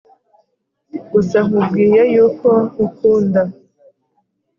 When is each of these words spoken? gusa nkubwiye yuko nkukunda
gusa 1.11 1.37
nkubwiye 1.47 2.01
yuko 2.13 2.49
nkukunda 2.69 3.41